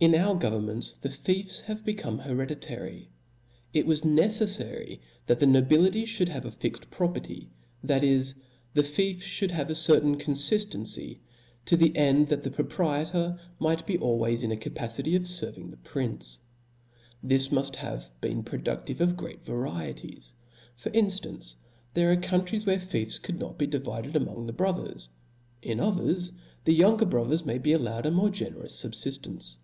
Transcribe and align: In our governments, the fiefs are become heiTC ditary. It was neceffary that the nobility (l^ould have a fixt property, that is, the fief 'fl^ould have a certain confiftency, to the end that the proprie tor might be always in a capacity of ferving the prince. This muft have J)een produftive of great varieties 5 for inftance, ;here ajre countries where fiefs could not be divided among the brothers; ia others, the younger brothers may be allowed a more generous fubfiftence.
In 0.00 0.14
our 0.14 0.34
governments, 0.34 0.98
the 1.00 1.08
fiefs 1.08 1.62
are 1.66 1.76
become 1.82 2.18
heiTC 2.20 2.48
ditary. 2.48 3.06
It 3.72 3.86
was 3.86 4.02
neceffary 4.02 5.00
that 5.24 5.38
the 5.40 5.46
nobility 5.46 6.02
(l^ould 6.02 6.28
have 6.28 6.44
a 6.44 6.50
fixt 6.50 6.90
property, 6.90 7.48
that 7.82 8.04
is, 8.04 8.34
the 8.74 8.82
fief 8.82 9.20
'fl^ould 9.20 9.52
have 9.52 9.70
a 9.70 9.74
certain 9.74 10.18
confiftency, 10.18 11.20
to 11.64 11.78
the 11.78 11.96
end 11.96 12.28
that 12.28 12.42
the 12.42 12.50
proprie 12.50 13.04
tor 13.06 13.40
might 13.58 13.86
be 13.86 13.96
always 13.96 14.42
in 14.42 14.52
a 14.52 14.58
capacity 14.58 15.16
of 15.16 15.22
ferving 15.22 15.70
the 15.70 15.78
prince. 15.78 16.38
This 17.22 17.48
muft 17.48 17.76
have 17.76 18.10
J)een 18.20 18.44
produftive 18.44 19.00
of 19.00 19.16
great 19.16 19.42
varieties 19.42 20.34
5 20.76 20.82
for 20.82 20.90
inftance, 20.90 21.54
;here 21.94 22.14
ajre 22.14 22.22
countries 22.22 22.66
where 22.66 22.76
fiefs 22.78 23.16
could 23.16 23.38
not 23.40 23.56
be 23.56 23.66
divided 23.66 24.16
among 24.16 24.44
the 24.44 24.52
brothers; 24.52 25.08
ia 25.64 25.80
others, 25.82 26.30
the 26.64 26.74
younger 26.74 27.06
brothers 27.06 27.46
may 27.46 27.56
be 27.56 27.72
allowed 27.72 28.04
a 28.04 28.10
more 28.10 28.28
generous 28.28 28.82
fubfiftence. 28.84 29.56